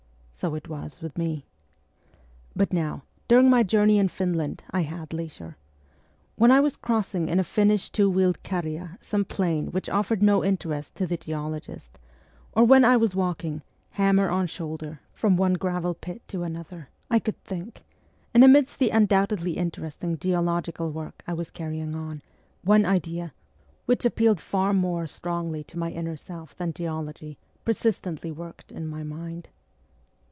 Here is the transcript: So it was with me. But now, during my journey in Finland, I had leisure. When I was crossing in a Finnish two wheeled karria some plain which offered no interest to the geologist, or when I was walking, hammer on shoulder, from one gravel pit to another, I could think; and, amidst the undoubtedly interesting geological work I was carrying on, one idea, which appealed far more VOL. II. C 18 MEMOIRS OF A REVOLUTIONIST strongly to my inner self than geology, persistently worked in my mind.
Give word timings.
So 0.33 0.55
it 0.55 0.67
was 0.67 1.01
with 1.03 1.19
me. 1.19 1.45
But 2.55 2.73
now, 2.73 3.03
during 3.27 3.47
my 3.51 3.61
journey 3.61 3.99
in 3.99 4.07
Finland, 4.07 4.63
I 4.71 4.81
had 4.81 5.13
leisure. 5.13 5.55
When 6.35 6.49
I 6.49 6.59
was 6.59 6.77
crossing 6.77 7.29
in 7.29 7.39
a 7.39 7.43
Finnish 7.43 7.91
two 7.91 8.09
wheeled 8.09 8.41
karria 8.41 8.97
some 9.01 9.23
plain 9.23 9.67
which 9.71 9.87
offered 9.87 10.23
no 10.23 10.43
interest 10.43 10.95
to 10.95 11.05
the 11.05 11.15
geologist, 11.15 11.99
or 12.53 12.63
when 12.63 12.83
I 12.83 12.97
was 12.97 13.13
walking, 13.13 13.61
hammer 13.91 14.31
on 14.31 14.47
shoulder, 14.47 14.99
from 15.13 15.37
one 15.37 15.53
gravel 15.53 15.93
pit 15.93 16.27
to 16.29 16.41
another, 16.41 16.89
I 17.07 17.19
could 17.19 17.37
think; 17.43 17.83
and, 18.33 18.43
amidst 18.43 18.79
the 18.79 18.89
undoubtedly 18.89 19.51
interesting 19.57 20.17
geological 20.17 20.89
work 20.89 21.21
I 21.27 21.33
was 21.33 21.51
carrying 21.51 21.93
on, 21.93 22.23
one 22.63 22.83
idea, 22.87 23.31
which 23.85 24.05
appealed 24.05 24.39
far 24.39 24.73
more 24.73 25.01
VOL. 25.01 25.03
II. 25.03 25.07
C 25.07 25.13
18 25.17 25.21
MEMOIRS 25.21 25.21
OF 25.21 25.27
A 25.27 25.29
REVOLUTIONIST 25.29 25.65
strongly 25.65 25.65
to 25.65 25.77
my 25.77 25.91
inner 25.95 26.15
self 26.15 26.57
than 26.57 26.73
geology, 26.73 27.37
persistently 27.63 28.31
worked 28.31 28.71
in 28.71 28.87
my 28.87 29.03
mind. 29.03 29.49